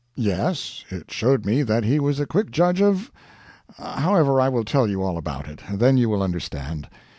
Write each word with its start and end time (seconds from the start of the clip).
"Yes. 0.15 0.83
It 0.89 1.11
showed 1.11 1.45
me 1.45 1.61
that 1.61 1.83
he 1.83 1.99
was 1.99 2.19
a 2.19 2.25
quick 2.25 2.49
judge 2.49 2.81
of 2.81 3.11
however, 3.75 4.41
I 4.41 4.49
will 4.49 4.65
tell 4.65 4.87
you 4.87 5.03
all 5.03 5.15
about 5.15 5.47
it, 5.47 5.59
then 5.71 5.95
you 5.95 6.09
will 6.09 6.23
understand. 6.23 6.89